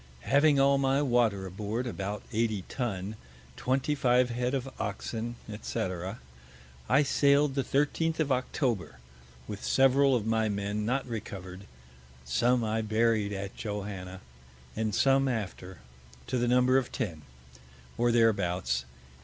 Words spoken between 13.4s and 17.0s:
Johanna, and some after, to the Number of